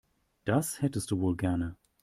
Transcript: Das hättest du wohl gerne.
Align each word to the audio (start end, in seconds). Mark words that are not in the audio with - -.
Das 0.45 0.81
hättest 0.81 1.11
du 1.11 1.19
wohl 1.19 1.37
gerne. 1.37 1.75